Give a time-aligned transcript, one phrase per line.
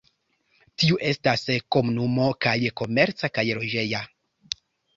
[0.83, 1.43] Tiu estas
[1.75, 4.05] komunumo kaj komerca kaj loĝeja.